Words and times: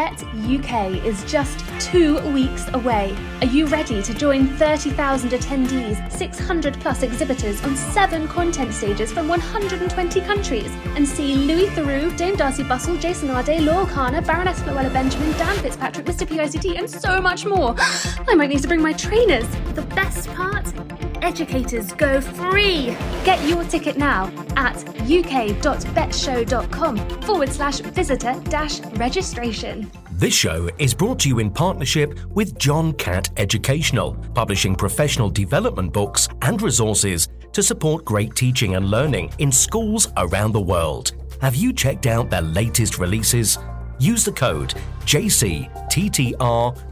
Bett 0.00 0.24
UK 0.48 1.04
is 1.04 1.22
just 1.30 1.62
two 1.78 2.18
weeks 2.32 2.66
away. 2.72 3.14
Are 3.42 3.46
you 3.46 3.66
ready 3.66 4.02
to 4.02 4.14
join 4.14 4.46
30,000 4.56 5.28
attendees, 5.32 6.10
600 6.10 6.80
plus 6.80 7.02
exhibitors 7.02 7.62
on 7.64 7.76
seven 7.76 8.26
content 8.26 8.72
stages 8.72 9.12
from 9.12 9.28
120 9.28 10.20
countries, 10.22 10.72
and 10.96 11.06
see 11.06 11.34
Louis 11.34 11.66
Theroux, 11.74 12.16
Dame 12.16 12.34
Darcey 12.34 12.66
Bussell, 12.66 12.98
Jason 12.98 13.28
Arday, 13.28 13.62
Laurel 13.62 13.84
Kana, 13.84 14.22
Baroness 14.22 14.58
Floella 14.60 14.90
Benjamin, 14.90 15.32
Dan 15.32 15.58
Fitzpatrick, 15.58 16.06
Mr. 16.06 16.26
PICT, 16.26 16.78
and 16.78 16.88
so 16.88 17.20
much 17.20 17.44
more? 17.44 17.74
I 18.26 18.34
might 18.34 18.48
need 18.48 18.62
to 18.62 18.68
bring 18.68 18.80
my 18.80 18.94
trainers. 18.94 19.46
The 19.74 19.82
best 19.82 20.30
part? 20.30 20.64
Educators 21.22 21.92
go 21.92 22.20
free! 22.20 22.96
Get 23.24 23.46
your 23.48 23.64
ticket 23.64 23.96
now 23.96 24.32
at 24.56 24.76
uk.bettshow.com 25.00 26.96
forward 27.22 27.48
slash 27.50 27.80
visitor 27.80 28.34
dash 28.44 28.80
registration. 28.96 29.90
This 30.12 30.34
show 30.34 30.68
is 30.78 30.92
brought 30.94 31.18
to 31.20 31.28
you 31.28 31.38
in 31.38 31.50
partnership 31.50 32.18
with 32.30 32.58
John 32.58 32.92
Catt 32.94 33.30
Educational, 33.36 34.14
publishing 34.34 34.74
professional 34.74 35.30
development 35.30 35.92
books 35.92 36.28
and 36.42 36.60
resources 36.62 37.28
to 37.52 37.62
support 37.62 38.04
great 38.04 38.34
teaching 38.34 38.76
and 38.76 38.90
learning 38.90 39.32
in 39.38 39.50
schools 39.50 40.08
around 40.16 40.52
the 40.52 40.60
world. 40.60 41.12
Have 41.40 41.54
you 41.56 41.72
checked 41.72 42.06
out 42.06 42.30
their 42.30 42.42
latest 42.42 42.98
releases? 42.98 43.58
Use 43.98 44.24
the 44.24 44.32
code 44.32 44.74
JCTTR 45.04 46.89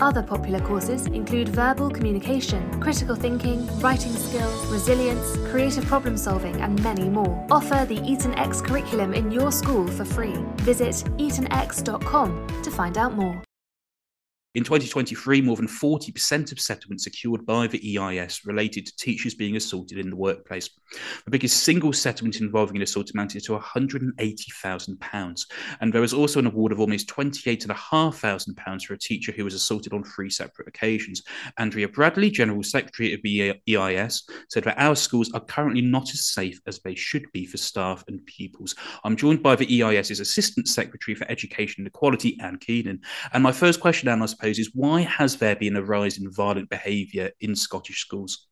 Other 0.00 0.22
popular 0.22 0.60
courses 0.60 1.06
include 1.06 1.48
verbal 1.48 1.90
communication, 1.90 2.80
critical 2.80 3.14
thinking, 3.14 3.66
writing 3.80 4.12
skills, 4.12 4.66
resilience, 4.66 5.36
creative 5.50 5.84
problem 5.86 6.16
solving, 6.16 6.60
and 6.60 6.82
many 6.82 7.08
more. 7.08 7.46
Offer 7.50 7.86
the 7.86 8.00
Eton 8.02 8.34
X 8.34 8.60
curriculum 8.60 9.14
in 9.14 9.30
your 9.30 9.52
school 9.52 9.86
for 9.86 10.04
free. 10.04 10.34
Visit 10.62 10.96
etonx.com 11.18 12.62
to 12.62 12.70
find 12.70 12.98
out 12.98 13.14
more. 13.14 13.43
In 14.54 14.62
2023, 14.62 15.40
more 15.40 15.56
than 15.56 15.66
40% 15.66 16.52
of 16.52 16.60
settlements 16.60 17.02
secured 17.02 17.44
by 17.44 17.66
the 17.66 17.98
EIS 17.98 18.46
related 18.46 18.86
to 18.86 18.96
teachers 18.96 19.34
being 19.34 19.56
assaulted 19.56 19.98
in 19.98 20.10
the 20.10 20.16
workplace. 20.16 20.70
The 21.24 21.32
biggest 21.32 21.64
single 21.64 21.92
settlement 21.92 22.40
involving 22.40 22.76
an 22.76 22.82
assault 22.82 23.10
amounted 23.10 23.42
to 23.44 23.58
£180,000. 23.58 25.46
And 25.80 25.92
there 25.92 26.00
was 26.00 26.14
also 26.14 26.38
an 26.38 26.46
award 26.46 26.70
of 26.70 26.78
almost 26.78 27.08
£28,500 27.08 28.84
for 28.84 28.94
a 28.94 28.98
teacher 28.98 29.32
who 29.32 29.42
was 29.42 29.54
assaulted 29.54 29.92
on 29.92 30.04
three 30.04 30.30
separate 30.30 30.68
occasions. 30.68 31.24
Andrea 31.58 31.88
Bradley, 31.88 32.30
General 32.30 32.62
Secretary 32.62 33.12
of 33.12 33.22
the 33.22 33.60
EIS, 33.68 34.22
said 34.50 34.62
that 34.62 34.78
our 34.78 34.94
schools 34.94 35.32
are 35.32 35.40
currently 35.40 35.82
not 35.82 36.10
as 36.10 36.26
safe 36.26 36.60
as 36.68 36.78
they 36.78 36.94
should 36.94 37.26
be 37.32 37.44
for 37.44 37.56
staff 37.56 38.04
and 38.06 38.24
pupils. 38.26 38.76
I'm 39.02 39.16
joined 39.16 39.42
by 39.42 39.56
the 39.56 39.82
EIS's 39.82 40.20
Assistant 40.20 40.68
Secretary 40.68 41.16
for 41.16 41.28
Education 41.28 41.80
and 41.80 41.88
Equality, 41.88 42.38
Anne 42.40 42.58
Keenan. 42.58 43.00
And 43.32 43.42
my 43.42 43.50
first 43.50 43.80
question, 43.80 44.08
Anne, 44.08 44.22
I 44.22 44.26
suppose, 44.26 44.43
is 44.50 44.70
why 44.74 45.02
has 45.02 45.36
there 45.36 45.56
been 45.56 45.76
a 45.76 45.82
rise 45.82 46.18
in 46.18 46.30
violent 46.30 46.68
behaviour 46.70 47.30
in 47.40 47.54
Scottish 47.56 48.00
schools? 48.00 48.46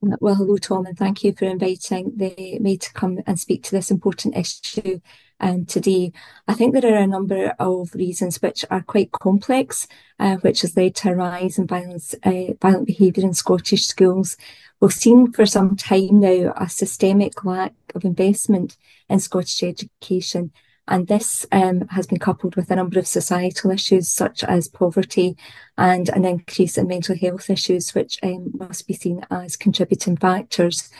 Well, 0.00 0.36
hello, 0.36 0.56
Tom, 0.58 0.86
and 0.86 0.96
thank 0.96 1.24
you 1.24 1.32
for 1.32 1.46
inviting 1.46 2.12
the, 2.14 2.58
me 2.60 2.76
to 2.78 2.92
come 2.92 3.18
and 3.26 3.38
speak 3.38 3.64
to 3.64 3.72
this 3.72 3.90
important 3.90 4.36
issue 4.36 5.00
um, 5.40 5.66
today. 5.66 6.12
I 6.46 6.54
think 6.54 6.72
there 6.72 6.94
are 6.94 7.02
a 7.02 7.06
number 7.06 7.52
of 7.58 7.92
reasons 7.94 8.40
which 8.40 8.64
are 8.70 8.82
quite 8.82 9.10
complex, 9.10 9.88
uh, 10.20 10.36
which 10.36 10.60
has 10.60 10.76
led 10.76 10.94
to 10.96 11.10
a 11.10 11.14
rise 11.16 11.58
in 11.58 11.66
violence, 11.66 12.14
uh, 12.22 12.54
violent 12.62 12.86
behaviour 12.86 13.24
in 13.24 13.34
Scottish 13.34 13.86
schools. 13.86 14.36
We've 14.78 14.92
seen 14.92 15.32
for 15.32 15.46
some 15.46 15.74
time 15.74 16.20
now 16.20 16.52
a 16.56 16.68
systemic 16.68 17.44
lack 17.44 17.74
of 17.96 18.04
investment 18.04 18.76
in 19.08 19.18
Scottish 19.18 19.64
education 19.64 20.52
and 20.88 21.06
this 21.06 21.46
um, 21.52 21.86
has 21.88 22.06
been 22.06 22.18
coupled 22.18 22.56
with 22.56 22.70
a 22.70 22.76
number 22.76 22.98
of 22.98 23.06
societal 23.06 23.70
issues 23.70 24.08
such 24.08 24.42
as 24.42 24.68
poverty 24.68 25.36
and 25.76 26.08
an 26.08 26.24
increase 26.24 26.76
in 26.76 26.88
mental 26.88 27.16
health 27.16 27.50
issues, 27.50 27.94
which 27.94 28.18
um, 28.22 28.50
must 28.54 28.86
be 28.86 28.94
seen 28.94 29.24
as 29.30 29.56
contributing 29.56 30.16
factors. 30.16 30.90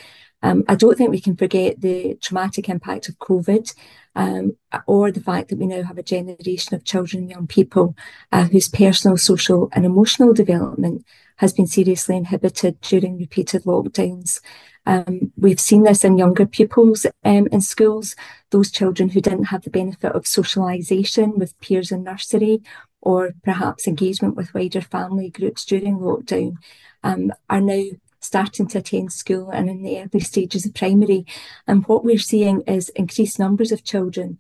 Um, 0.43 0.63
I 0.69 0.77
don't 0.77 0.97
think 0.97 1.11
we 1.11 1.21
can 1.21 1.37
forget 1.37 1.81
the 1.81 2.17
traumatic 2.23 2.69
impact 2.69 3.09
of 3.09 3.19
COVID 3.19 3.75
um, 4.15 4.57
or 4.87 5.11
the 5.11 5.21
fact 5.21 5.49
that 5.49 5.59
we 5.59 5.67
now 5.67 5.83
have 5.83 5.99
a 5.99 6.03
generation 6.03 6.75
of 6.75 6.85
children 6.85 7.23
and 7.23 7.31
young 7.31 7.47
people 7.47 7.97
uh, 8.31 8.45
whose 8.45 8.69
personal, 8.69 9.17
social, 9.17 9.69
and 9.73 9.85
emotional 9.85 10.33
development 10.33 11.05
has 11.39 11.53
been 11.53 11.67
seriously 11.67 12.17
inhibited 12.17 12.81
during 12.81 13.19
repeated 13.19 13.65
lockdowns. 13.65 14.41
Um, 14.87 15.33
we've 15.37 15.61
seen 15.61 15.83
this 15.83 16.05
in 16.05 16.19
younger 16.19 16.47
pupils 16.47 17.07
um, 17.25 17.49
in 17.51 17.61
schools, 17.61 18.15
those 18.51 18.71
children 18.71 19.11
who 19.11 19.21
didn't 19.21 19.45
have 19.45 19.63
the 19.63 19.71
benefit 19.71 20.13
of 20.13 20.25
socialisation 20.25 21.37
with 21.37 21.59
peers 21.61 21.93
in 21.93 22.05
nursery 22.05 22.63
or 23.01 23.33
perhaps 23.45 23.87
engagement 23.87 24.35
with 24.35 24.55
wider 24.55 24.81
family 24.81 25.31
groups 25.31 25.65
during 25.65 25.99
lockdown 25.99 26.57
um, 27.03 27.33
are 27.49 27.61
now 27.61 27.85
starting 28.21 28.67
to 28.67 28.79
attend 28.79 29.13
school 29.13 29.51
and 29.51 29.71
in 29.71 29.83
the 29.83 29.99
early 30.01 30.21
stages 30.21 30.67
of 30.67 30.75
primary. 30.75 31.25
And 31.67 31.87
what 31.87 32.05
we're 32.05 32.19
seeing 32.19 32.63
is 32.63 32.89
increased 32.91 33.39
numbers 33.39 33.73
of 33.73 33.85
children 33.85 34.39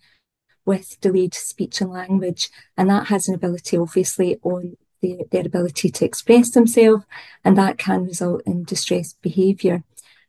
with 0.64 1.00
delayed 1.00 1.34
speech 1.34 1.81
and 1.81 1.91
language, 1.91 2.50
and 2.76 2.91
that 2.91 3.06
has 3.06 3.28
an 3.28 3.34
ability, 3.34 3.78
obviously, 3.78 4.38
on 4.42 4.76
the, 5.00 5.25
their 5.31 5.47
ability 5.47 5.91
to 5.91 6.04
express 6.04 6.50
themselves, 6.50 7.04
and 7.44 7.56
that 7.56 7.78
can 7.78 8.04
result 8.04 8.42
in 8.47 8.64
distressed 8.64 9.20
behaviour. 9.22 9.84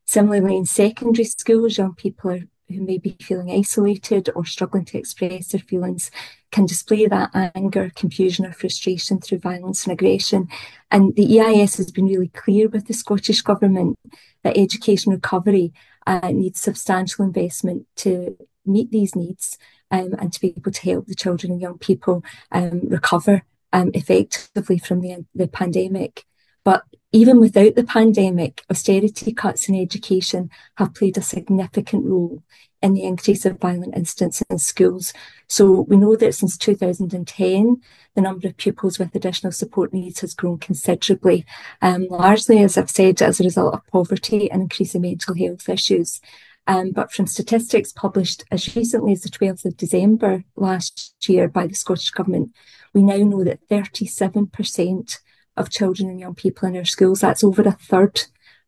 Similarly, 0.06 0.57
in 0.57 0.66
secondary 0.66 1.25
schools, 1.25 1.78
young 1.78 1.94
people 1.94 2.31
are, 2.31 2.41
who 2.68 2.81
may 2.81 2.97
be 2.97 3.16
feeling 3.22 3.52
isolated 3.52 4.29
or 4.35 4.46
struggling 4.46 4.85
to 4.85 4.97
express 4.97 5.50
their 5.50 5.62
feelings 5.62 6.12
can 6.52 6.66
display 6.66 7.06
that 7.06 7.29
anger, 7.56 7.91
confusion, 7.96 8.46
or 8.46 8.53
frustration 8.53 9.19
through 9.19 9.40
violence 9.40 9.84
and 9.84 9.94
aggression. 9.94 10.47
And 10.90 11.16
the 11.16 11.40
EIS 11.40 11.78
has 11.78 11.91
been 11.91 12.06
really 12.06 12.29
clear 12.29 12.68
with 12.68 12.88
the 12.88 12.94
Scottish 12.94 13.41
Government 13.41 13.97
that 14.44 14.58
education 14.58 15.12
recovery 15.12 15.74
uh, 16.08 16.31
needs 16.31 16.59
substantial 16.59 17.25
investment 17.25 17.85
to 17.97 18.38
meet 18.66 18.91
these 18.91 19.16
needs 19.16 19.58
um, 19.91 20.13
and 20.19 20.34
to 20.34 20.41
be 20.41 20.53
able 20.56 20.72
to 20.72 20.81
help 20.81 21.08
the 21.08 21.16
children 21.16 21.52
and 21.52 21.62
young 21.62 21.78
people 21.78 22.24
um, 22.52 22.81
recover 22.88 23.44
um, 23.74 23.91
effectively 23.94 24.78
from 24.78 25.02
the, 25.02 25.25
the 25.34 25.47
pandemic. 25.47 26.25
But 26.63 26.84
even 27.12 27.40
without 27.40 27.75
the 27.75 27.84
pandemic, 27.84 28.63
austerity 28.69 29.34
cuts 29.34 29.68
in 29.68 29.75
education 29.75 30.52
have 30.75 30.94
played 30.94 31.18
a 31.18 31.22
significant 31.22 32.06
role 32.06 32.44
in 32.81 32.94
the 32.94 33.03
increase 33.03 33.46
of 33.46 33.59
violent 33.59 33.96
incidents 33.96 34.41
in 34.50 34.58
schools. 34.58 35.13
So 35.47 35.81
we 35.81 35.97
know 35.97 36.16
that 36.16 36.35
since 36.35 36.58
2010, 36.58 37.81
the 38.16 38.22
number 38.22 38.47
of 38.47 38.58
pupils 38.58 39.00
with 39.00 39.16
additional 39.16 39.52
support 39.52 39.94
needs 39.94 40.22
has 40.22 40.34
grown 40.34 40.59
considerably, 40.59 41.46
um, 41.82 42.08
largely, 42.09 42.59
as 42.59 42.78
I've 42.78 42.90
said, 42.90 43.22
as 43.22 43.40
a 43.40 43.43
result 43.43 43.73
of 43.73 43.88
poverty 43.88 44.49
and 44.49 44.64
increasing 44.64 45.02
mental 45.02 45.35
health 45.35 45.67
issues. 45.67 46.22
Um, 46.69 46.91
but 46.91 47.11
from 47.11 47.25
statistics 47.25 47.91
published 47.91 48.43
as 48.51 48.75
recently 48.75 49.13
as 49.13 49.21
the 49.21 49.29
12th 49.29 49.66
of 49.66 49.75
December 49.75 50.43
last 50.55 51.16
year 51.27 51.47
by 51.47 51.66
the 51.66 51.73
Scottish 51.73 52.11
Government, 52.11 52.51
we 52.93 53.01
now 53.01 53.17
know 53.17 53.43
that 53.43 53.67
37% 53.69 55.17
of 55.57 55.71
children 55.71 56.11
and 56.11 56.19
young 56.19 56.35
people 56.35 56.67
in 56.67 56.77
our 56.77 56.85
schools. 56.85 57.21
That's 57.21 57.43
over 57.43 57.63
a 57.63 57.71
third 57.71 58.21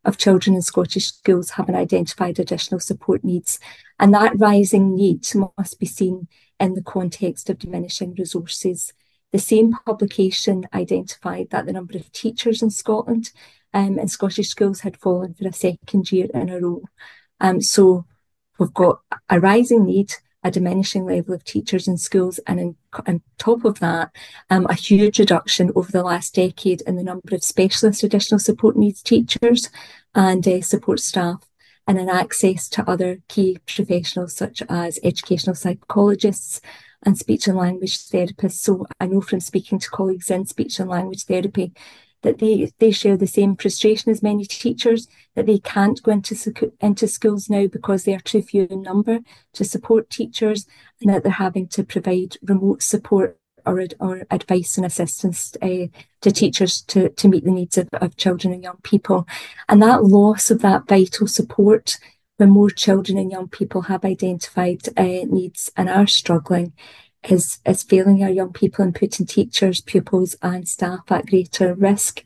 of 0.03 0.17
children 0.17 0.55
in 0.55 0.63
Scottish 0.63 1.09
schools 1.09 1.51
having 1.51 1.75
identified 1.75 2.39
additional 2.39 2.79
support 2.79 3.23
needs. 3.23 3.59
And 3.99 4.11
that 4.15 4.39
rising 4.39 4.95
need 4.95 5.23
must 5.55 5.79
be 5.79 5.85
seen 5.85 6.27
in 6.59 6.73
the 6.73 6.81
context 6.81 7.51
of 7.51 7.59
diminishing 7.59 8.15
resources. 8.17 8.93
The 9.31 9.37
same 9.37 9.75
publication 9.85 10.65
identified 10.73 11.51
that 11.51 11.67
the 11.67 11.73
number 11.73 11.99
of 11.99 12.11
teachers 12.11 12.63
in 12.63 12.71
Scotland 12.71 13.29
um, 13.75 13.99
in 13.99 14.07
Scottish 14.07 14.49
schools 14.49 14.79
had 14.79 14.97
fallen 14.97 15.35
for 15.35 15.47
a 15.47 15.53
second 15.53 16.11
year 16.11 16.29
in 16.33 16.49
a 16.49 16.59
row. 16.59 16.81
Um, 17.41 17.59
so 17.59 18.05
we've 18.57 18.73
got 18.73 19.01
a 19.29 19.39
rising 19.39 19.85
need 19.85 20.13
a 20.43 20.51
diminishing 20.51 21.05
level 21.05 21.33
of 21.33 21.43
teachers 21.43 21.87
in 21.87 21.97
schools, 21.97 22.39
and 22.47 22.59
in, 22.59 22.75
on 23.07 23.21
top 23.37 23.63
of 23.63 23.79
that, 23.79 24.11
um, 24.49 24.65
a 24.69 24.73
huge 24.73 25.19
reduction 25.19 25.71
over 25.75 25.91
the 25.91 26.03
last 26.03 26.33
decade 26.33 26.81
in 26.81 26.95
the 26.95 27.03
number 27.03 27.35
of 27.35 27.43
specialist 27.43 28.03
additional 28.03 28.39
support 28.39 28.75
needs 28.75 29.03
teachers 29.03 29.69
and 30.15 30.47
uh, 30.47 30.61
support 30.61 30.99
staff, 30.99 31.45
and 31.87 31.99
in 31.99 32.09
access 32.09 32.67
to 32.69 32.89
other 32.89 33.19
key 33.27 33.59
professionals 33.67 34.35
such 34.35 34.63
as 34.67 34.99
educational 35.03 35.55
psychologists 35.55 36.59
and 37.03 37.17
speech 37.17 37.47
and 37.47 37.57
language 37.57 37.97
therapists. 37.97 38.53
So 38.53 38.85
I 38.99 39.07
know 39.07 39.21
from 39.21 39.39
speaking 39.39 39.79
to 39.79 39.89
colleagues 39.89 40.31
in 40.31 40.45
speech 40.45 40.79
and 40.79 40.89
language 40.89 41.25
therapy 41.25 41.73
that 42.21 42.39
they, 42.39 42.71
they 42.79 42.91
share 42.91 43.17
the 43.17 43.27
same 43.27 43.55
frustration 43.55 44.11
as 44.11 44.21
many 44.21 44.45
teachers, 44.45 45.07
that 45.35 45.45
they 45.45 45.59
can't 45.59 46.01
go 46.03 46.11
into, 46.11 46.71
into 46.79 47.07
schools 47.07 47.49
now 47.49 47.67
because 47.67 48.03
they 48.03 48.13
are 48.13 48.19
too 48.19 48.41
few 48.41 48.67
in 48.69 48.81
number 48.81 49.19
to 49.53 49.63
support 49.63 50.09
teachers, 50.09 50.65
and 51.01 51.09
that 51.09 51.23
they're 51.23 51.31
having 51.31 51.67
to 51.67 51.83
provide 51.83 52.37
remote 52.43 52.83
support 52.83 53.37
or, 53.65 53.85
or 53.99 54.23
advice 54.31 54.77
and 54.77 54.85
assistance 54.85 55.55
uh, 55.61 55.87
to 56.21 56.31
teachers 56.31 56.81
to, 56.81 57.09
to 57.09 57.27
meet 57.27 57.43
the 57.43 57.51
needs 57.51 57.77
of, 57.77 57.87
of 57.93 58.17
children 58.17 58.53
and 58.53 58.63
young 58.63 58.79
people. 58.83 59.27
And 59.69 59.81
that 59.81 60.03
loss 60.03 60.51
of 60.51 60.61
that 60.61 60.87
vital 60.87 61.27
support 61.27 61.97
when 62.37 62.49
more 62.49 62.71
children 62.71 63.17
and 63.17 63.31
young 63.31 63.47
people 63.47 63.83
have 63.83 64.03
identified 64.03 64.81
uh, 64.97 65.25
needs 65.27 65.71
and 65.77 65.89
are 65.89 66.07
struggling 66.07 66.73
is, 67.29 67.59
is 67.65 67.83
failing 67.83 68.23
our 68.23 68.29
young 68.29 68.51
people 68.51 68.83
and 68.83 68.95
putting 68.95 69.25
teachers, 69.25 69.81
pupils, 69.81 70.35
and 70.41 70.67
staff 70.67 71.11
at 71.11 71.27
greater 71.27 71.73
risk. 71.73 72.23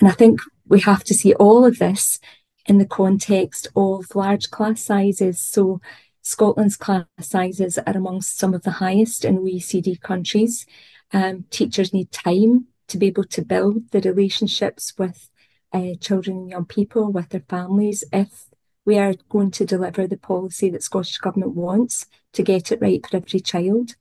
And 0.00 0.08
I 0.08 0.12
think 0.12 0.40
we 0.66 0.80
have 0.80 1.04
to 1.04 1.14
see 1.14 1.34
all 1.34 1.64
of 1.64 1.78
this 1.78 2.18
in 2.66 2.78
the 2.78 2.86
context 2.86 3.68
of 3.76 4.14
large 4.14 4.50
class 4.50 4.82
sizes. 4.82 5.40
So, 5.40 5.80
Scotland's 6.22 6.76
class 6.76 7.04
sizes 7.20 7.78
are 7.78 7.96
amongst 7.96 8.36
some 8.36 8.52
of 8.52 8.64
the 8.64 8.72
highest 8.72 9.24
in 9.24 9.38
OECD 9.38 10.00
countries. 10.00 10.66
Um, 11.12 11.44
teachers 11.50 11.92
need 11.92 12.10
time 12.10 12.66
to 12.88 12.98
be 12.98 13.06
able 13.06 13.24
to 13.24 13.42
build 13.42 13.90
the 13.92 14.00
relationships 14.00 14.92
with 14.98 15.30
uh, 15.72 15.94
children 16.00 16.38
and 16.38 16.50
young 16.50 16.64
people, 16.64 17.12
with 17.12 17.28
their 17.28 17.44
families, 17.48 18.02
if 18.12 18.48
we 18.84 18.98
are 18.98 19.14
going 19.28 19.50
to 19.52 19.64
deliver 19.64 20.06
the 20.06 20.16
policy 20.16 20.70
that 20.70 20.82
Scottish 20.82 21.18
Government 21.18 21.54
wants 21.54 22.06
to 22.32 22.42
get 22.42 22.72
it 22.72 22.80
right 22.80 23.04
for 23.06 23.18
every 23.18 23.40
child. 23.40 23.94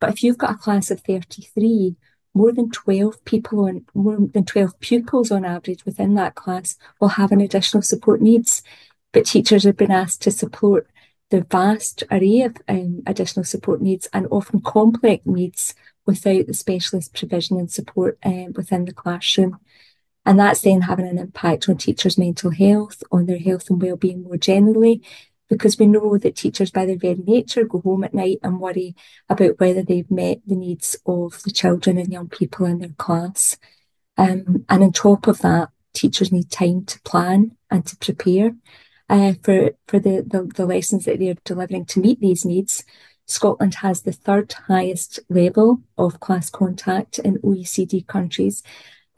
But 0.00 0.10
if 0.10 0.22
you've 0.22 0.38
got 0.38 0.52
a 0.52 0.58
class 0.58 0.90
of 0.90 1.00
33, 1.00 1.96
more 2.34 2.52
than 2.52 2.70
12 2.70 3.24
people 3.24 3.64
on 3.66 3.86
more 3.94 4.18
than 4.18 4.44
12 4.44 4.78
pupils 4.80 5.30
on 5.30 5.44
average 5.44 5.86
within 5.86 6.14
that 6.14 6.34
class 6.34 6.76
will 7.00 7.08
have 7.08 7.32
an 7.32 7.40
additional 7.40 7.82
support 7.82 8.20
needs. 8.20 8.62
But 9.12 9.24
teachers 9.24 9.64
have 9.64 9.78
been 9.78 9.90
asked 9.90 10.20
to 10.22 10.30
support 10.30 10.88
the 11.30 11.46
vast 11.50 12.04
array 12.10 12.42
of 12.42 12.56
um, 12.68 13.02
additional 13.06 13.44
support 13.44 13.80
needs 13.80 14.08
and 14.12 14.26
often 14.30 14.60
complex 14.60 15.24
needs 15.24 15.74
without 16.04 16.46
the 16.46 16.54
specialist 16.54 17.14
provision 17.14 17.58
and 17.58 17.70
support 17.70 18.18
um, 18.24 18.52
within 18.54 18.84
the 18.84 18.92
classroom. 18.92 19.58
And 20.24 20.38
that's 20.38 20.60
then 20.60 20.82
having 20.82 21.08
an 21.08 21.18
impact 21.18 21.68
on 21.68 21.78
teachers' 21.78 22.18
mental 22.18 22.50
health, 22.50 23.02
on 23.10 23.26
their 23.26 23.38
health 23.38 23.70
and 23.70 23.80
well-being 23.80 24.24
more 24.24 24.36
generally, 24.36 25.02
because 25.48 25.78
we 25.78 25.86
know 25.86 26.18
that 26.18 26.36
teachers, 26.36 26.70
by 26.70 26.86
their 26.86 26.98
very 26.98 27.22
nature, 27.26 27.64
go 27.64 27.80
home 27.80 28.04
at 28.04 28.14
night 28.14 28.38
and 28.42 28.60
worry 28.60 28.94
about 29.28 29.58
whether 29.60 29.82
they've 29.82 30.10
met 30.10 30.40
the 30.46 30.56
needs 30.56 30.96
of 31.06 31.42
the 31.42 31.50
children 31.50 31.98
and 31.98 32.12
young 32.12 32.28
people 32.28 32.66
in 32.66 32.78
their 32.78 32.90
class. 32.90 33.56
Um, 34.16 34.64
and 34.68 34.82
on 34.82 34.92
top 34.92 35.26
of 35.26 35.38
that, 35.40 35.68
teachers 35.92 36.32
need 36.32 36.50
time 36.50 36.84
to 36.86 37.00
plan 37.02 37.56
and 37.70 37.86
to 37.86 37.96
prepare 37.96 38.52
uh, 39.08 39.34
for, 39.42 39.70
for 39.86 39.98
the, 39.98 40.24
the, 40.26 40.50
the 40.54 40.66
lessons 40.66 41.04
that 41.04 41.18
they're 41.18 41.36
delivering 41.44 41.84
to 41.86 42.00
meet 42.00 42.20
these 42.20 42.44
needs. 42.44 42.84
Scotland 43.26 43.76
has 43.76 44.02
the 44.02 44.12
third 44.12 44.52
highest 44.52 45.20
level 45.28 45.82
of 45.98 46.20
class 46.20 46.48
contact 46.48 47.18
in 47.18 47.38
OECD 47.38 48.06
countries. 48.06 48.62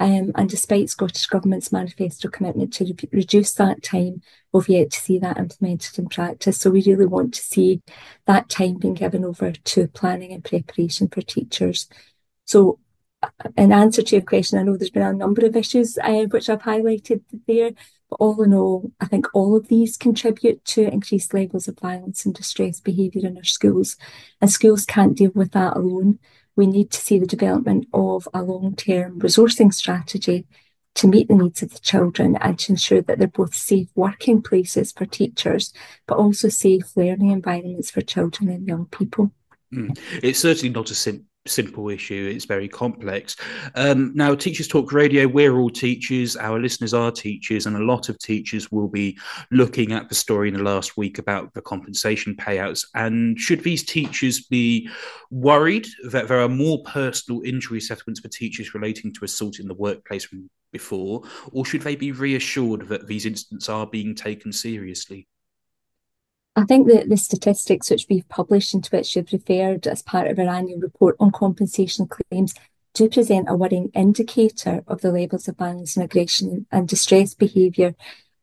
Um, 0.00 0.30
and 0.36 0.48
despite 0.48 0.90
Scottish 0.90 1.26
Government's 1.26 1.72
manifesto 1.72 2.28
commitment 2.28 2.72
to 2.74 2.84
re- 2.84 3.08
reduce 3.12 3.52
that 3.54 3.82
time, 3.82 4.22
we've 4.52 4.68
yet 4.68 4.90
to 4.92 5.00
see 5.00 5.18
that 5.18 5.38
implemented 5.38 5.98
in 5.98 6.08
practice. 6.08 6.58
So 6.58 6.70
we 6.70 6.84
really 6.84 7.06
want 7.06 7.34
to 7.34 7.42
see 7.42 7.82
that 8.26 8.48
time 8.48 8.74
being 8.74 8.94
given 8.94 9.24
over 9.24 9.52
to 9.52 9.88
planning 9.88 10.32
and 10.32 10.44
preparation 10.44 11.08
for 11.08 11.22
teachers. 11.22 11.88
So 12.44 12.78
uh, 13.22 13.28
in 13.56 13.72
answer 13.72 14.02
to 14.02 14.16
your 14.16 14.24
question, 14.24 14.58
I 14.58 14.62
know 14.62 14.76
there's 14.76 14.90
been 14.90 15.02
a 15.02 15.12
number 15.12 15.44
of 15.44 15.56
issues 15.56 15.98
uh, 15.98 16.24
which 16.30 16.48
I've 16.48 16.62
highlighted 16.62 17.22
there, 17.48 17.72
but 18.08 18.16
all 18.20 18.40
in 18.42 18.54
all, 18.54 18.92
I 19.00 19.06
think 19.06 19.26
all 19.34 19.56
of 19.56 19.66
these 19.66 19.96
contribute 19.96 20.64
to 20.66 20.92
increased 20.92 21.34
levels 21.34 21.66
of 21.66 21.78
violence 21.78 22.24
and 22.24 22.34
distress 22.34 22.80
behaviour 22.80 23.26
in 23.26 23.36
our 23.36 23.44
schools. 23.44 23.96
And 24.40 24.48
schools 24.48 24.84
can't 24.84 25.16
deal 25.16 25.32
with 25.34 25.50
that 25.52 25.76
alone 25.76 26.20
we 26.58 26.66
need 26.66 26.90
to 26.90 27.00
see 27.00 27.20
the 27.20 27.26
development 27.26 27.86
of 27.94 28.28
a 28.34 28.42
long 28.42 28.74
term 28.74 29.20
resourcing 29.20 29.72
strategy 29.72 30.44
to 30.96 31.06
meet 31.06 31.28
the 31.28 31.34
needs 31.36 31.62
of 31.62 31.72
the 31.72 31.78
children 31.78 32.36
and 32.40 32.58
to 32.58 32.72
ensure 32.72 33.00
that 33.00 33.20
they're 33.20 33.28
both 33.28 33.54
safe 33.54 33.88
working 33.94 34.42
places 34.42 34.90
for 34.90 35.06
teachers, 35.06 35.72
but 36.08 36.18
also 36.18 36.48
safe 36.48 36.96
learning 36.96 37.30
environments 37.30 37.92
for 37.92 38.00
children 38.00 38.50
and 38.50 38.66
young 38.66 38.86
people. 38.86 39.30
Mm. 39.72 39.96
It's 40.20 40.40
certainly 40.40 40.70
not 40.70 40.90
a 40.90 40.96
sim- 40.96 41.27
simple 41.48 41.88
issue. 41.88 42.30
It's 42.34 42.44
very 42.44 42.68
complex. 42.68 43.36
Um, 43.74 44.12
now, 44.14 44.34
Teachers 44.34 44.68
Talk 44.68 44.92
Radio, 44.92 45.26
we're 45.26 45.58
all 45.58 45.70
teachers. 45.70 46.36
Our 46.36 46.58
listeners 46.58 46.94
are 46.94 47.10
teachers, 47.10 47.66
and 47.66 47.76
a 47.76 47.84
lot 47.84 48.08
of 48.08 48.18
teachers 48.18 48.70
will 48.70 48.88
be 48.88 49.18
looking 49.50 49.92
at 49.92 50.08
the 50.08 50.14
story 50.14 50.48
in 50.48 50.54
the 50.54 50.62
last 50.62 50.96
week 50.96 51.18
about 51.18 51.52
the 51.54 51.62
compensation 51.62 52.36
payouts. 52.36 52.86
And 52.94 53.38
should 53.38 53.62
these 53.62 53.84
teachers 53.84 54.46
be 54.46 54.88
worried 55.30 55.86
that 56.10 56.28
there 56.28 56.40
are 56.40 56.48
more 56.48 56.82
personal 56.84 57.42
injury 57.42 57.80
settlements 57.80 58.20
for 58.20 58.28
teachers 58.28 58.74
relating 58.74 59.12
to 59.14 59.24
assault 59.24 59.58
in 59.58 59.68
the 59.68 59.74
workplace 59.74 60.24
from 60.24 60.48
before, 60.72 61.22
or 61.52 61.64
should 61.64 61.82
they 61.82 61.96
be 61.96 62.12
reassured 62.12 62.88
that 62.88 63.06
these 63.06 63.26
incidents 63.26 63.68
are 63.68 63.86
being 63.86 64.14
taken 64.14 64.52
seriously? 64.52 65.26
I 66.58 66.64
think 66.64 66.88
that 66.88 67.08
the 67.08 67.16
statistics 67.16 67.88
which 67.88 68.06
we've 68.10 68.28
published 68.28 68.74
and 68.74 68.82
to 68.82 68.90
which 68.90 69.14
you've 69.14 69.32
referred 69.32 69.86
as 69.86 70.02
part 70.02 70.26
of 70.26 70.40
our 70.40 70.48
annual 70.48 70.80
report 70.80 71.14
on 71.20 71.30
compensation 71.30 72.08
claims 72.08 72.52
do 72.94 73.08
present 73.08 73.48
a 73.48 73.54
worrying 73.54 73.92
indicator 73.94 74.82
of 74.88 75.00
the 75.00 75.12
levels 75.12 75.46
of 75.46 75.56
violence 75.56 75.96
and 75.96 76.04
aggression 76.04 76.66
and 76.72 76.88
distress 76.88 77.32
behaviour 77.32 77.94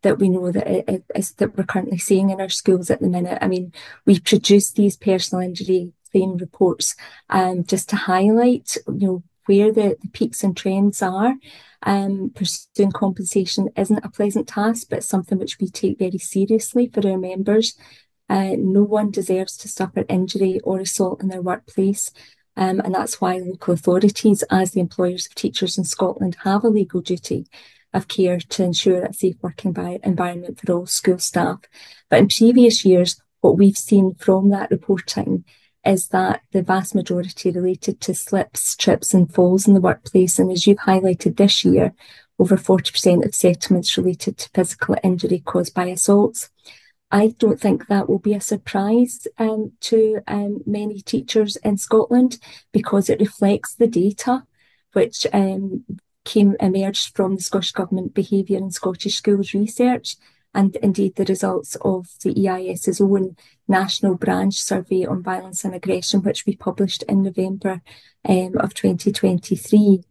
that 0.04 0.18
we 0.18 0.30
know 0.30 0.50
that 0.50 0.66
it 0.66 1.04
is 1.14 1.34
that 1.34 1.58
we're 1.58 1.66
currently 1.66 1.98
seeing 1.98 2.30
in 2.30 2.40
our 2.40 2.48
schools 2.48 2.90
at 2.90 3.02
the 3.02 3.10
minute. 3.10 3.38
I 3.42 3.50
mean, 3.50 3.74
we 4.06 4.22
produce 4.22 4.72
these 4.72 4.96
personal 4.96 5.44
injury 5.44 5.92
claim 6.14 6.38
reports 6.38 6.96
um, 7.30 7.66
just 7.66 7.90
to 7.90 7.98
highlight, 7.98 8.78
you 8.88 9.08
know, 9.08 9.24
where 9.46 9.74
the, 9.74 9.98
the 10.02 10.08
peaks 10.14 10.42
and 10.42 10.56
trends 10.56 11.02
are. 11.02 11.36
Um, 11.84 12.32
pursuing 12.34 12.92
compensation 12.92 13.70
isn't 13.76 14.06
a 14.06 14.10
pleasant 14.10 14.48
task, 14.48 14.88
but 14.90 15.04
something 15.04 15.38
which 15.38 15.60
we 15.60 15.70
take 15.70 16.00
very 16.00 16.18
seriously 16.18 16.90
for 16.92 17.08
our 17.08 17.18
members. 17.18 17.78
Uh, 18.30 18.56
no 18.58 18.84
one 18.84 19.12
deserves 19.12 19.58
to 19.58 19.68
suffer 19.68 20.06
injury 20.10 20.60
or 20.64 20.80
assault 20.80 21.22
in 21.22 21.30
their 21.30 21.42
workplace. 21.42 22.12
Um, 22.58 22.80
and 22.80 22.96
that's 22.96 23.20
why 23.20 23.38
local 23.38 23.74
authorities, 23.74 24.44
as 24.50 24.72
the 24.72 24.80
employers 24.80 25.26
of 25.28 25.36
teachers 25.36 25.78
in 25.78 25.84
Scotland, 25.84 26.38
have 26.44 26.64
a 26.64 26.70
legal 26.70 27.02
duty 27.02 27.48
of 27.94 28.08
care 28.08 28.40
to 28.40 28.64
ensure 28.64 29.04
a 29.04 29.14
safe 29.14 29.36
working 29.42 29.76
environment 30.04 30.60
for 30.60 30.72
all 30.72 30.86
school 30.86 31.20
staff. 31.20 31.60
But 32.10 32.20
in 32.20 32.28
previous 32.28 32.86
years, 32.86 33.22
what 33.42 33.58
we've 33.58 33.78
seen 33.78 34.16
from 34.16 34.50
that 34.50 34.72
reporting 34.72 35.46
is 35.86 36.08
that 36.08 36.42
the 36.52 36.64
vast 36.64 36.96
majority 36.96 37.52
related 37.52 38.02
to 38.02 38.14
slips, 38.14 38.76
trips, 38.76 39.14
and 39.14 39.32
falls 39.32 39.68
in 39.68 39.76
the 39.76 39.82
workplace. 39.82 40.40
And 40.40 40.52
as 40.52 40.66
you've 40.66 40.80
highlighted 40.80 41.38
this 41.38 41.64
year, 41.64 41.94
over 42.40 42.58
40% 42.58 43.26
of 43.26 43.36
settlements 43.36 43.98
related 43.98 44.38
to 44.40 44.50
physical 44.54 44.96
injury 45.04 45.40
caused 45.46 45.74
by 45.74 45.86
assaults. 45.86 46.50
I 47.16 47.34
don't 47.40 47.62
think 47.62 47.88
that 47.88 48.10
will 48.10 48.20
be 48.20 48.34
a 48.34 48.42
surprise 48.42 49.26
um, 49.38 49.72
to 49.82 50.20
um, 50.28 50.60
many 50.66 51.00
teachers 51.00 51.56
in 51.56 51.78
Scotland 51.78 52.40
because 52.74 53.10
it 53.10 53.22
reflects 53.22 53.74
the 53.74 53.88
data 53.88 54.44
which 54.92 55.26
um, 55.32 55.86
came 56.26 56.58
emerged 56.60 57.16
from 57.16 57.38
the 57.38 57.42
Scottish 57.42 57.72
Government 57.72 58.14
Behaviour 58.14 58.58
in 58.58 58.70
Scottish 58.70 59.16
Schools 59.16 59.54
research 59.54 60.18
and 60.54 60.76
indeed 60.78 61.16
the 61.16 61.24
results 61.24 61.78
of 61.80 62.10
the 62.22 62.34
EIS's 62.50 63.00
own 63.00 63.38
national 63.66 64.16
branch 64.16 64.56
survey 64.56 65.06
on 65.06 65.24
violence 65.24 65.64
and 65.64 65.74
aggression, 65.74 66.22
which 66.22 66.46
we 66.46 66.58
published 66.58 67.04
in 67.04 67.24
November 67.24 67.82
um, 68.28 68.58
of 68.58 68.74
2023. 68.74 70.04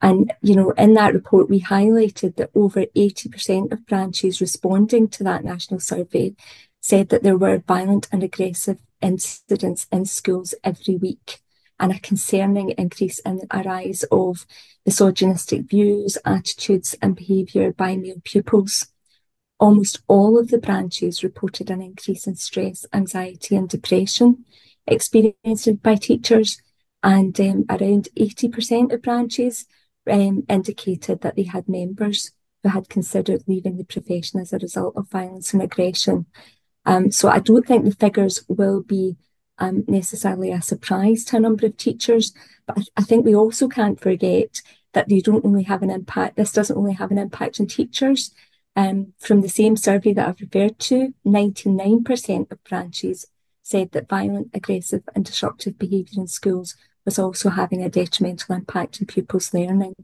And, 0.00 0.32
you 0.42 0.54
know, 0.54 0.70
in 0.72 0.94
that 0.94 1.14
report, 1.14 1.50
we 1.50 1.60
highlighted 1.60 2.36
that 2.36 2.50
over 2.54 2.86
80% 2.86 3.72
of 3.72 3.86
branches 3.86 4.40
responding 4.40 5.08
to 5.08 5.24
that 5.24 5.44
national 5.44 5.80
survey 5.80 6.34
said 6.80 7.08
that 7.08 7.22
there 7.22 7.36
were 7.36 7.62
violent 7.66 8.08
and 8.12 8.22
aggressive 8.22 8.78
incidents 9.00 9.86
in 9.90 10.04
schools 10.04 10.54
every 10.62 10.96
week 10.96 11.40
and 11.80 11.92
a 11.92 11.98
concerning 12.00 12.70
increase 12.70 13.18
in 13.20 13.38
the 13.38 13.62
rise 13.64 14.04
of 14.10 14.46
misogynistic 14.84 15.62
views, 15.68 16.18
attitudes, 16.24 16.96
and 17.02 17.16
behaviour 17.16 17.72
by 17.72 17.96
male 17.96 18.20
pupils. 18.24 18.88
almost 19.60 20.00
all 20.06 20.38
of 20.38 20.48
the 20.48 20.58
branches 20.58 21.24
reported 21.24 21.68
an 21.68 21.82
increase 21.82 22.28
in 22.28 22.36
stress, 22.36 22.86
anxiety, 22.92 23.56
and 23.56 23.68
depression 23.68 24.44
experienced 24.86 25.82
by 25.82 25.96
teachers, 25.96 26.62
and 27.02 27.38
um, 27.40 27.64
around 27.68 28.08
80% 28.16 28.92
of 28.92 29.02
branches 29.02 29.66
um, 30.08 30.44
indicated 30.48 31.20
that 31.20 31.36
they 31.36 31.44
had 31.44 31.68
members 31.68 32.32
who 32.62 32.70
had 32.70 32.88
considered 32.88 33.44
leaving 33.46 33.76
the 33.76 33.84
profession 33.84 34.40
as 34.40 34.52
a 34.52 34.58
result 34.58 34.94
of 34.96 35.08
violence 35.10 35.52
and 35.52 35.62
aggression. 35.62 36.26
Um, 36.84 37.10
so 37.10 37.28
I 37.28 37.38
don't 37.38 37.66
think 37.66 37.84
the 37.84 37.92
figures 37.92 38.44
will 38.48 38.82
be 38.82 39.16
um, 39.58 39.84
necessarily 39.86 40.52
a 40.52 40.62
surprise 40.62 41.24
to 41.24 41.36
a 41.36 41.40
number 41.40 41.66
of 41.66 41.76
teachers, 41.76 42.32
but 42.66 42.78
I, 42.78 42.82
I 42.98 43.02
think 43.02 43.24
we 43.24 43.34
also 43.34 43.68
can't 43.68 44.00
forget 44.00 44.62
that 44.94 45.08
they 45.08 45.20
don't 45.20 45.44
only 45.44 45.64
have 45.64 45.82
an 45.82 45.90
impact, 45.90 46.36
this 46.36 46.52
doesn't 46.52 46.76
only 46.76 46.94
have 46.94 47.10
an 47.10 47.18
impact 47.18 47.60
on 47.60 47.66
teachers. 47.66 48.32
Um, 48.76 49.12
from 49.18 49.40
the 49.40 49.48
same 49.48 49.76
survey 49.76 50.12
that 50.12 50.28
I've 50.28 50.40
referred 50.40 50.78
to, 50.80 51.12
99% 51.26 52.52
of 52.52 52.64
branches 52.64 53.26
said 53.62 53.90
that 53.92 54.08
violent, 54.08 54.50
aggressive, 54.54 55.02
and 55.14 55.24
disruptive 55.24 55.78
behaviour 55.78 56.20
in 56.20 56.26
schools 56.26 56.76
was 57.08 57.18
also 57.18 57.48
having 57.48 57.82
a 57.82 57.88
detrimental 57.88 58.54
impact 58.54 58.98
on 59.00 59.06
pupils' 59.06 59.54
learning. 59.54 59.94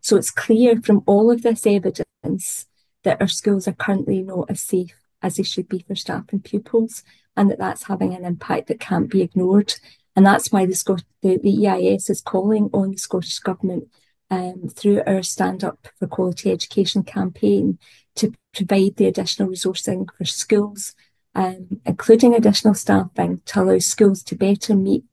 So 0.00 0.16
it's 0.16 0.30
clear 0.30 0.80
from 0.80 1.02
all 1.04 1.32
of 1.32 1.42
this 1.42 1.66
evidence 1.66 2.66
that 3.02 3.20
our 3.20 3.26
schools 3.26 3.66
are 3.66 3.72
currently 3.72 4.22
not 4.22 4.48
as 4.48 4.60
safe 4.60 4.94
as 5.20 5.34
they 5.34 5.42
should 5.42 5.68
be 5.68 5.80
for 5.80 5.96
staff 5.96 6.26
and 6.30 6.44
pupils, 6.44 7.02
and 7.36 7.50
that 7.50 7.58
that's 7.58 7.84
having 7.84 8.14
an 8.14 8.24
impact 8.24 8.68
that 8.68 8.78
can't 8.78 9.10
be 9.10 9.20
ignored. 9.20 9.74
And 10.14 10.24
that's 10.24 10.52
why 10.52 10.64
the, 10.64 10.76
Scot- 10.76 11.02
the, 11.22 11.38
the 11.38 11.66
EIS 11.66 12.08
is 12.08 12.20
calling 12.20 12.70
on 12.72 12.92
the 12.92 12.98
Scottish 12.98 13.40
Government 13.40 13.88
um, 14.30 14.68
through 14.68 15.02
our 15.08 15.24
Stand 15.24 15.64
Up 15.64 15.88
for 15.98 16.06
Quality 16.06 16.52
Education 16.52 17.02
campaign 17.02 17.80
to 18.14 18.32
provide 18.54 18.94
the 18.94 19.06
additional 19.06 19.48
resourcing 19.48 20.06
for 20.16 20.24
schools, 20.24 20.94
um, 21.34 21.80
including 21.84 22.32
additional 22.32 22.74
staffing 22.74 23.40
to 23.46 23.60
allow 23.60 23.78
schools 23.80 24.22
to 24.22 24.36
better 24.36 24.76
meet 24.76 25.04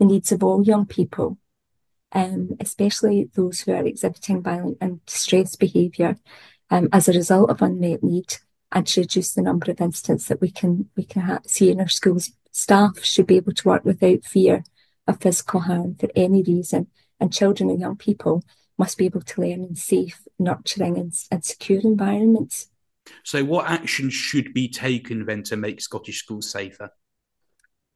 the 0.00 0.06
needs 0.06 0.32
of 0.32 0.42
all 0.42 0.64
young 0.64 0.86
people, 0.86 1.38
um, 2.12 2.56
especially 2.58 3.28
those 3.34 3.60
who 3.60 3.72
are 3.72 3.84
exhibiting 3.84 4.42
violent 4.42 4.78
and 4.80 5.04
distressed 5.04 5.60
behaviour 5.60 6.16
um, 6.70 6.88
as 6.92 7.08
a 7.08 7.12
result 7.12 7.50
of 7.50 7.62
unmet 7.62 8.02
need, 8.02 8.38
and 8.72 8.86
to 8.86 9.02
reduce 9.02 9.34
the 9.34 9.42
number 9.42 9.70
of 9.70 9.80
incidents 9.80 10.26
that 10.26 10.40
we 10.40 10.50
can 10.50 10.88
we 10.96 11.04
can 11.04 11.22
ha- 11.22 11.40
see 11.46 11.70
in 11.70 11.80
our 11.80 11.88
schools. 11.88 12.32
Staff 12.50 13.04
should 13.04 13.26
be 13.26 13.36
able 13.36 13.52
to 13.52 13.68
work 13.68 13.84
without 13.84 14.24
fear 14.24 14.64
of 15.06 15.20
physical 15.20 15.60
harm 15.60 15.94
for 15.94 16.08
any 16.16 16.42
reason, 16.42 16.86
and 17.20 17.32
children 17.32 17.68
and 17.68 17.78
young 17.78 17.96
people 17.96 18.42
must 18.78 18.96
be 18.96 19.04
able 19.04 19.20
to 19.20 19.40
learn 19.42 19.64
in 19.64 19.76
safe, 19.76 20.22
nurturing, 20.38 20.96
and, 20.96 21.12
and 21.30 21.44
secure 21.44 21.80
environments. 21.82 22.68
So, 23.22 23.44
what 23.44 23.68
actions 23.68 24.14
should 24.14 24.54
be 24.54 24.68
taken 24.68 25.26
then 25.26 25.42
to 25.44 25.56
make 25.56 25.82
Scottish 25.82 26.20
schools 26.20 26.50
safer? 26.50 26.90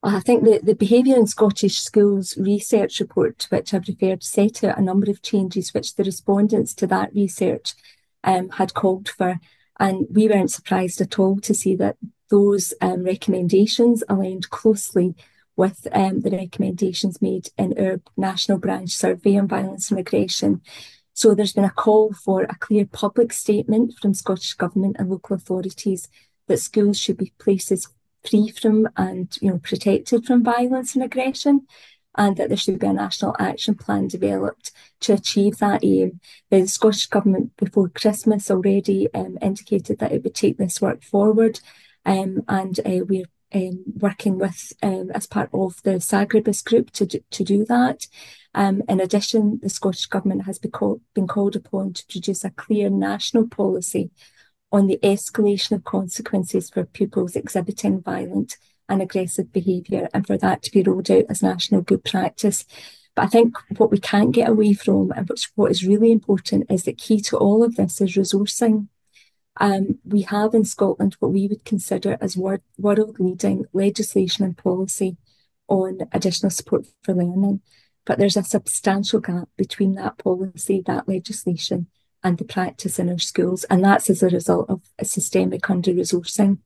I 0.07 0.21
think 0.21 0.45
the, 0.45 0.61
the 0.63 0.75
Behaviour 0.75 1.17
in 1.17 1.27
Scottish 1.27 1.79
Schools 1.79 2.37
research 2.37 3.01
report, 3.01 3.39
to 3.39 3.49
which 3.49 3.73
I've 3.73 3.89
referred, 3.89 4.23
set 4.23 4.63
out 4.63 4.79
a 4.79 4.83
number 4.83 5.11
of 5.11 5.23
changes 5.23 5.73
which 5.73 5.95
the 5.95 6.05
respondents 6.05 6.75
to 6.75 6.87
that 6.89 7.15
research 7.15 7.73
um, 8.23 8.51
had 8.51 8.75
called 8.75 9.09
for. 9.09 9.41
And 9.81 10.07
we 10.11 10.29
weren't 10.29 10.51
surprised 10.51 11.01
at 11.01 11.19
all 11.19 11.41
to 11.41 11.55
see 11.55 11.75
that 11.77 11.97
those 12.29 12.75
um, 12.83 13.05
recommendations 13.05 14.05
aligned 14.07 14.51
closely 14.51 15.15
with 15.57 15.87
um, 15.93 16.21
the 16.21 16.31
recommendations 16.31 17.23
made 17.23 17.49
in 17.57 17.73
our 17.79 18.01
National 18.15 18.59
Branch 18.59 18.91
Survey 18.91 19.39
on 19.39 19.49
Violence 19.49 19.91
and 19.91 19.99
Aggression. 19.99 20.61
So 21.15 21.35
there's 21.35 21.55
been 21.55 21.65
a 21.65 21.71
call 21.71 22.13
for 22.13 22.43
a 22.43 22.59
clear 22.59 22.85
public 22.85 23.33
statement 23.33 23.95
from 24.03 24.13
Scottish 24.13 24.53
Government 24.53 24.97
and 24.99 25.09
local 25.09 25.37
authorities 25.37 26.09
that 26.47 26.59
schools 26.59 26.99
should 26.99 27.17
be 27.17 27.33
places 27.39 27.89
free 28.29 28.49
from 28.49 28.89
and 28.97 29.37
you 29.41 29.51
know 29.51 29.59
protected 29.59 30.25
from 30.25 30.43
violence 30.43 30.95
and 30.95 31.05
aggression 31.05 31.67
and 32.17 32.37
that 32.37 32.49
there 32.49 32.57
should 32.57 32.79
be 32.79 32.87
a 32.87 32.93
national 32.93 33.35
action 33.39 33.75
plan 33.75 34.07
developed 34.07 34.71
to 35.01 35.15
achieve 35.15 35.59
that 35.59 35.85
aim. 35.85 36.21
The 36.51 36.67
Scottish 36.67 37.07
Government 37.07 37.57
before 37.57 37.89
Christmas 37.89 38.51
already 38.51 39.13
um, 39.13 39.37
indicated 39.43 39.99
that 39.99 40.13
it 40.13 40.23
would 40.23 40.35
take 40.35 40.57
this 40.57 40.81
work 40.81 41.03
forward 41.03 41.61
um, 42.07 42.43
and 42.49 42.79
uh, 42.81 43.05
we're 43.09 43.27
um, 43.53 43.85
working 43.97 44.39
with 44.39 44.73
um, 44.83 45.11
as 45.13 45.27
part 45.27 45.51
of 45.53 45.83
the 45.83 46.01
SAGRABIS 46.01 46.65
group 46.65 46.91
to 46.93 47.07
do, 47.07 47.21
to 47.31 47.45
do 47.45 47.65
that. 47.67 48.07
Um, 48.55 48.83
in 48.89 49.01
addition, 49.01 49.59
the 49.63 49.69
Scottish 49.69 50.07
Government 50.07 50.45
has 50.45 50.59
been, 50.59 50.71
call, 50.71 51.01
been 51.15 51.27
called 51.27 51.57
upon 51.57 51.95
to 51.95 52.07
produce 52.07 52.45
a 52.45 52.51
clear 52.51 52.91
national 52.91 53.49
policy 53.49 54.11
on 54.75 54.89
the 54.89 54.99
escalation 55.05 55.71
of 55.71 55.85
consequences 55.85 56.69
for 56.69 56.85
pupils 56.85 57.37
exhibiting 57.37 58.03
violent 58.03 58.57
and 58.89 59.01
aggressive 59.01 59.53
behaviour 59.53 60.09
and 60.13 60.27
for 60.27 60.37
that 60.37 60.65
to 60.65 60.73
be 60.73 60.83
rolled 60.83 61.09
out 61.13 61.27
as 61.29 61.45
national 61.45 61.81
good 61.81 62.03
practice. 62.03 62.65
But 63.15 63.23
I 63.23 63.29
think 63.29 63.57
what 63.79 63.93
we 63.93 64.01
can't 64.01 64.33
get 64.33 64.49
away 64.49 64.73
from 64.73 65.13
and 65.13 65.31
what 65.55 65.71
is 65.71 65.87
really 65.87 66.11
important 66.11 66.67
is 66.69 66.83
that 66.83 66.99
key 66.99 67.21
to 67.21 67.37
all 67.37 67.63
of 67.63 67.77
this 67.77 68.01
is 68.01 68.17
resourcing. 68.17 68.89
Um, 69.61 70.01
we 70.05 70.23
have 70.23 70.55
in 70.55 70.65
Scotland 70.65 71.15
what 71.21 71.31
we 71.31 71.47
would 71.47 71.65
consider 71.65 72.19
as 72.21 72.37
world, 72.37 72.63
world 72.77 73.21
leading 73.21 73.67
legislation 73.73 74.45
and 74.45 74.59
policy 74.59 75.17
on 75.69 76.01
additional 76.11 76.51
support 76.51 76.85
for 77.05 77.15
learning. 77.15 77.61
But 78.05 78.19
there's 78.19 78.37
a 78.37 78.43
substantial 78.43 79.21
gap 79.21 79.49
between 79.57 79.95
that 79.95 80.19
policy, 80.19 80.83
that 80.85 81.09
legislation, 81.09 81.87
and 82.25 82.39
the 82.39 82.45
practice 82.45 82.99
in 82.99 83.11
our 83.11 83.19
schools. 83.19 83.65
And 83.65 83.85
that's 83.85 84.11
as 84.11 84.23
a 84.23 84.29
result 84.29 84.71
of 84.71 84.81
a 84.99 85.05
systemic 85.05 85.69
under 85.71 85.93
resourcing. 85.93 86.59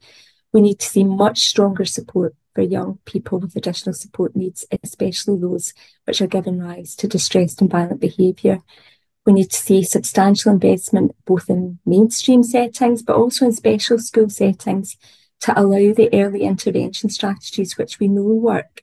We 0.53 0.61
need 0.62 0.79
to 0.79 0.87
see 0.87 1.05
much 1.05 1.41
stronger 1.41 1.85
support 1.85 2.35
for 2.55 2.62
young 2.62 2.99
people 3.05 3.41
with 3.41 3.55
additional 3.57 3.93
support 3.93 4.35
needs, 4.35 4.65
especially 4.83 5.38
those 5.38 5.75
which 6.05 6.23
are 6.23 6.27
giving 6.27 6.59
rise 6.59 6.95
to 6.97 7.09
distressed 7.09 7.61
and 7.61 7.71
violent 7.71 8.00
behaviour. 8.00 8.61
We 9.27 9.35
need 9.35 9.50
to 9.50 9.57
see 9.57 9.83
substantial 9.83 10.53
investment 10.53 11.15
both 11.27 11.50
in 11.50 11.81
mainstream 11.85 12.43
settings 12.43 13.03
but 13.03 13.17
also 13.17 13.45
in 13.45 13.53
special 13.53 13.99
school 13.99 14.31
settings 14.31 14.97
to 15.41 15.61
allow 15.61 15.93
the 15.93 16.09
early 16.12 16.43
intervention 16.43 17.11
strategies 17.11 17.77
which 17.77 18.00
we 18.00 18.09
know 18.09 18.23
work 18.23 18.83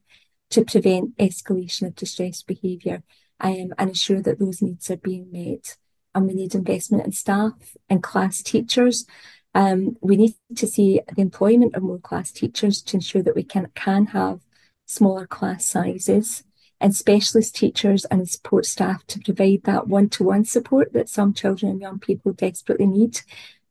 to 0.51 0.63
prevent 0.63 1.17
escalation 1.17 1.87
of 1.87 1.95
distressed 1.95 2.47
behaviour 2.47 3.01
um, 3.39 3.73
and 3.77 3.89
ensure 3.89 4.21
that 4.21 4.39
those 4.39 4.61
needs 4.61 4.89
are 4.89 4.97
being 4.97 5.31
met. 5.31 5.77
And 6.15 6.25
we 6.25 6.33
need 6.33 6.55
investment 6.55 7.05
in 7.05 7.11
staff 7.11 7.53
and 7.89 8.01
class 8.01 8.41
teachers. 8.41 9.05
Um, 9.53 9.97
we 10.01 10.15
need 10.15 10.35
to 10.55 10.65
see 10.65 11.01
the 11.15 11.21
employment 11.21 11.75
of 11.75 11.83
more 11.83 11.99
class 11.99 12.31
teachers 12.31 12.81
to 12.83 12.97
ensure 12.97 13.21
that 13.21 13.35
we 13.35 13.43
can, 13.43 13.67
can 13.75 14.07
have 14.07 14.39
smaller 14.85 15.27
class 15.27 15.65
sizes 15.65 16.43
and 16.81 16.95
specialist 16.95 17.55
teachers 17.55 18.05
and 18.05 18.29
support 18.29 18.65
staff 18.65 19.05
to 19.07 19.19
provide 19.19 19.63
that 19.63 19.87
one 19.87 20.09
to 20.09 20.23
one 20.23 20.45
support 20.45 20.93
that 20.93 21.09
some 21.09 21.33
children 21.33 21.71
and 21.71 21.81
young 21.81 21.99
people 21.99 22.33
desperately 22.33 22.85
need, 22.85 23.21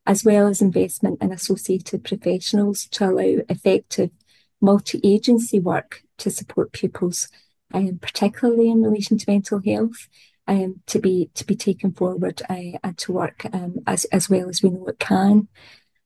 as 0.06 0.24
well 0.24 0.46
as 0.46 0.62
investment 0.62 1.22
in 1.22 1.32
associated 1.32 2.04
professionals 2.04 2.86
to 2.86 3.06
allow 3.06 3.42
effective 3.48 4.10
multi 4.60 5.00
agency 5.04 5.60
work 5.60 6.02
to 6.18 6.30
support 6.30 6.72
pupils, 6.72 7.28
um, 7.72 7.98
particularly 8.00 8.70
in 8.70 8.82
relation 8.82 9.18
to 9.18 9.30
mental 9.30 9.60
health. 9.64 10.08
Um, 10.46 10.82
to 10.88 10.98
be 10.98 11.30
to 11.36 11.46
be 11.46 11.56
taken 11.56 11.92
forward 11.92 12.42
uh, 12.50 12.76
and 12.82 12.98
to 12.98 13.12
work 13.12 13.46
um, 13.54 13.76
as 13.86 14.04
as 14.06 14.28
well 14.28 14.50
as 14.50 14.62
we 14.62 14.68
know 14.68 14.86
it 14.88 14.98
can. 14.98 15.48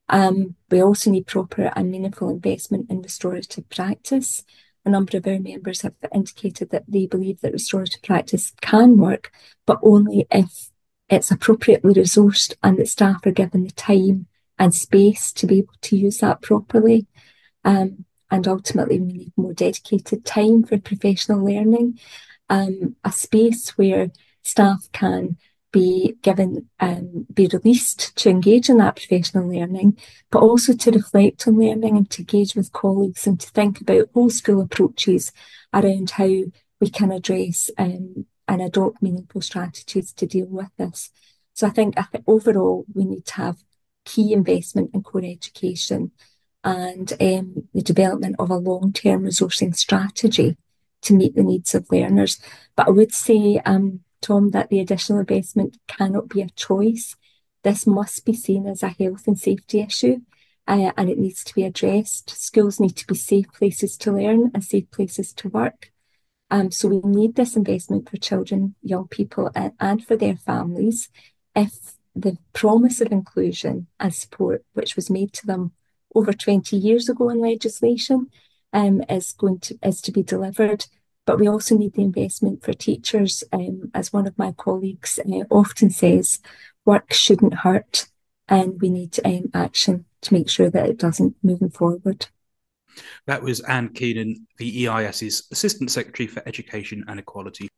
Um, 0.09 0.55
we 0.71 0.81
also 0.81 1.11
need 1.11 1.27
proper 1.27 1.73
and 1.75 1.91
meaningful 1.91 2.31
investment 2.31 2.89
in 2.89 3.03
restorative 3.03 3.69
practice 3.69 4.45
a 4.89 4.91
number 4.91 5.17
of 5.17 5.27
our 5.27 5.39
members 5.39 5.83
have 5.83 5.95
indicated 6.15 6.71
that 6.71 6.85
they 6.89 7.07
believe 7.07 7.41
that 7.41 7.53
restorative 7.53 8.03
practice 8.03 8.53
can 8.63 8.97
work, 8.97 9.31
but 9.67 9.79
only 9.83 10.27
if 10.31 10.71
it's 11.09 11.31
appropriately 11.31 11.95
resourced 11.95 12.55
and 12.63 12.79
that 12.79 12.89
staff 12.89 13.25
are 13.27 13.31
given 13.31 13.65
the 13.65 13.71
time 13.71 14.27
and 14.59 14.75
space 14.75 15.31
to 15.33 15.47
be 15.47 15.59
able 15.59 15.75
to 15.83 15.97
use 15.97 16.19
that 16.19 16.41
properly. 16.43 17.07
Um, 17.65 18.07
and 18.31 18.49
ultimately, 18.49 18.99
we 18.99 19.13
need 19.13 19.33
more 19.37 19.53
dedicated 19.53 20.25
time 20.25 20.65
for 20.65 20.79
professional 20.79 21.45
learning, 21.45 21.99
um, 22.49 22.97
a 23.05 23.13
space 23.13 23.77
where 23.77 24.11
staff 24.49 24.89
can 24.93 25.37
be 25.71 26.17
given, 26.23 26.69
um, 26.81 27.27
be 27.33 27.47
released 27.53 28.17
to 28.17 28.31
engage 28.31 28.71
in 28.71 28.79
that 28.79 28.97
professional 28.97 29.49
learning, 29.49 29.99
but 30.31 30.41
also 30.41 30.73
to 30.73 30.91
reflect 30.91 31.47
on 31.47 31.59
learning 31.59 31.97
and 31.97 32.11
to 32.11 32.23
engage 32.23 32.55
with 32.55 32.73
colleagues 32.73 33.27
and 33.27 33.39
to 33.39 33.51
think 33.51 33.81
about 33.81 34.09
whole 34.15 34.31
school 34.31 34.63
approaches 34.63 35.31
around 35.75 36.11
how 36.11 36.31
we 36.81 36.89
can 36.91 37.13
address 37.13 37.71
um, 37.77 38.27
and 38.47 38.63
adopt 38.63 39.03
meaningful 39.03 39.43
strategies 39.43 40.13
to 40.15 40.27
deal 40.27 40.47
with 40.47 40.71
this. 40.79 41.11
So 41.53 41.67
I 41.67 41.71
think, 41.71 41.99
I 41.99 42.03
think 42.05 42.25
overall 42.27 42.87
we 42.95 43.05
need 43.05 43.27
to 43.27 43.35
have 43.35 43.59
key 44.05 44.33
investment 44.33 44.91
in 44.95 45.03
core 45.03 45.23
education 45.25 46.13
and 46.65 47.13
um, 47.21 47.69
the 47.75 47.83
development 47.83 48.37
of 48.39 48.51
a 48.51 48.57
long-term 48.57 49.25
resourcing 49.25 49.77
strategy 49.77 50.57
to 51.03 51.15
meet 51.15 51.35
the 51.35 51.43
needs 51.43 51.75
of 51.75 51.87
learners. 51.91 52.41
But 52.75 52.89
I 52.89 52.91
would 52.91 53.13
say 53.13 53.61
um, 53.67 54.01
Tom, 54.21 54.51
that 54.51 54.71
the 54.71 54.81
additional 54.81 55.21
investment 55.21 55.79
cannot 55.87 56.29
be 56.29 56.43
a 56.43 56.51
choice. 56.51 57.17
This 57.63 57.87
must 57.87 58.25
be 58.25 58.35
seen 58.35 58.67
as 58.67 58.83
a 58.83 58.89
health 58.89 59.27
and 59.27 59.39
safety 59.39 59.81
issue 59.81 60.21
uh, 60.69 60.93
and 60.99 61.09
it 61.09 61.19
needs 61.19 61.43
to 61.43 61.55
be 61.55 61.65
addressed. 61.65 62.29
Schools 62.29 62.79
need 62.79 62.95
to 62.97 63.07
be 63.07 63.15
safe 63.15 63.51
places 63.53 63.97
to 63.97 64.13
learn 64.13 64.51
and 64.53 64.63
safe 64.63 64.89
places 64.91 65.33
to 65.33 65.49
work. 65.49 65.91
Um, 66.51 66.71
so 66.71 66.89
we 66.89 67.01
need 67.03 67.35
this 67.35 67.57
investment 67.57 68.09
for 68.09 68.19
children, 68.19 68.75
young 68.83 69.09
people, 69.09 69.51
and, 69.55 69.73
and 69.81 70.07
for 70.07 70.15
their 70.15 70.37
families. 70.37 71.09
If 71.57 71.97
the 72.15 72.37
promise 72.53 73.01
of 73.01 73.11
inclusion 73.11 73.87
and 73.99 74.15
support, 74.15 74.65
which 74.75 74.95
was 74.95 75.09
made 75.09 75.33
to 75.35 75.47
them 75.47 75.73
over 76.15 76.35
20 76.35 76.77
years 76.77 77.09
ago 77.09 77.31
in 77.31 77.41
legislation, 77.41 78.29
um, 78.75 79.03
is 79.09 79.33
going 79.33 79.61
to 79.61 79.79
is 79.83 80.03
to 80.03 80.13
be 80.13 80.23
delivered. 80.23 80.87
But 81.29 81.39
we 81.39 81.47
also 81.47 81.77
need 81.77 81.93
the 81.93 82.05
investment 82.05 82.65
for 82.65 82.73
teachers. 82.73 83.45
Um, 83.53 83.91
as 83.93 84.15
one 84.15 84.27
of 84.27 84.39
my 84.39 84.53
colleagues 84.53 85.19
uh, 85.19 85.45
often 85.51 85.91
says, 85.91 86.41
work 86.87 87.13
shouldn't 87.13 87.53
hurt, 87.53 88.07
and 88.49 88.81
we 88.81 88.89
need 88.89 89.21
um, 89.27 89.51
action 89.53 90.07
to 90.23 90.33
make 90.33 90.49
sure 90.49 90.71
that 90.71 90.89
it 90.89 90.97
doesn't 90.97 91.37
moving 91.43 91.69
forward. 91.69 92.29
That 93.27 93.43
was 93.43 93.61
Anne 93.61 93.91
Keenan, 93.91 94.47
the 94.57 94.87
EIS's 94.87 95.49
Assistant 95.53 95.91
Secretary 95.91 96.27
for 96.29 96.43
Education 96.49 97.05
and 97.09 97.21
Equality. 97.21 97.69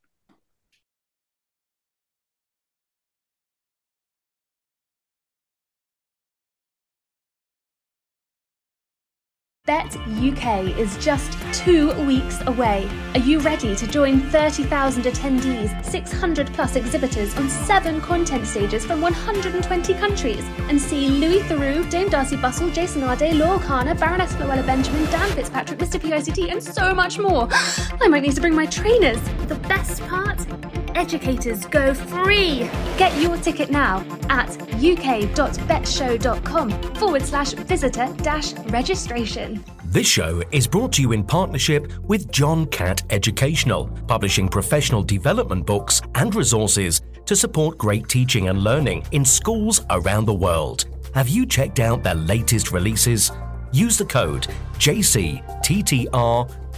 Bett 9.71 9.97
UK 10.09 10.77
is 10.77 10.97
just 10.99 11.39
two 11.53 11.93
weeks 12.05 12.41
away. 12.49 12.91
Are 13.15 13.21
you 13.21 13.39
ready 13.39 13.77
to 13.77 13.87
join 13.87 14.19
30,000 14.19 15.05
attendees, 15.05 15.85
600 15.85 16.53
plus 16.53 16.75
exhibitors 16.75 17.37
on 17.37 17.49
seven 17.49 18.01
content 18.01 18.49
stages 18.49 18.85
from 18.85 19.01
120 19.01 19.95
countries, 19.95 20.45
and 20.69 20.81
see 20.81 21.09
Louis 21.09 21.39
Theroux, 21.43 21.89
Dame 21.89 22.11
Darcey 22.11 22.37
Bussell, 22.37 22.75
Jason 22.75 23.03
Arday, 23.03 23.33
Laura 23.33 23.61
Kana, 23.61 23.95
Baroness 23.95 24.33
Floella 24.33 24.67
Benjamin, 24.67 25.05
Dan 25.05 25.31
Fitzpatrick, 25.37 25.79
Mr. 25.79 26.01
PICT, 26.01 26.51
and 26.51 26.61
so 26.61 26.93
much 26.93 27.21
more? 27.21 27.47
I 27.53 28.09
might 28.09 28.25
need 28.25 28.35
to 28.35 28.41
bring 28.41 28.57
my 28.57 28.67
trainers. 28.67 29.21
The 29.47 29.55
best 29.69 30.03
part? 30.09 30.80
Educators 30.95 31.67
go 31.67 31.95
free! 31.95 32.69
Get 32.99 33.17
your 33.21 33.37
ticket 33.37 33.71
now 33.71 34.05
at 34.29 34.51
uk.bettshow.com 34.75 36.71
forward 36.95 37.23
slash 37.23 37.53
visitor 37.53 38.09
dash 38.19 38.53
registration. 38.71 39.65
This 39.85 40.07
show 40.07 40.43
is 40.53 40.67
brought 40.67 40.93
to 40.95 41.03
you 41.03 41.13
in 41.13 41.25
partnership 41.25 41.93
with 42.05 42.31
John 42.31 42.67
Catt 42.67 43.03
Educational, 43.11 43.89
publishing 44.07 44.49
professional 44.49 45.03
development 45.03 45.67
books 45.67 46.01
and 46.15 46.35
resources 46.35 47.03
to 47.27 47.35
support 47.37 47.77
great 47.79 48.09
teaching 48.09 48.49
and 48.49 48.63
learning 48.63 49.05
in 49.13 49.25
schools 49.25 49.83
around 49.91 50.27
the 50.27 50.35
world. 50.35 50.87
Have 51.15 51.29
you 51.29 51.45
checked 51.47 51.81
out 51.81 52.03
their 52.03 52.15
latest 52.15 52.73
releases? 52.73 53.33
Use 53.73 53.99
the 53.99 54.05
code 54.05 54.47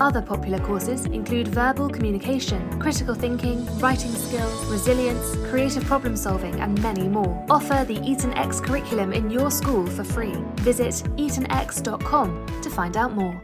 Other 0.00 0.22
popular 0.22 0.58
courses 0.60 1.04
include 1.04 1.48
verbal 1.48 1.90
communication, 1.90 2.80
critical 2.80 3.14
thinking, 3.14 3.66
writing 3.78 4.12
skills, 4.12 4.64
resilience, 4.64 5.36
creative 5.50 5.84
problem 5.84 6.16
solving, 6.16 6.58
and 6.58 6.80
many 6.82 7.06
more. 7.06 7.44
Offer 7.50 7.84
the 7.84 8.00
Eton 8.00 8.32
X 8.32 8.60
curriculum 8.60 9.12
in 9.12 9.30
your 9.30 9.50
school 9.50 9.86
for 9.86 10.02
free. 10.02 10.36
Visit 10.62 10.94
etonx.com 11.16 12.46
to 12.62 12.70
find 12.70 12.96
out 12.96 13.12
more. 13.12 13.42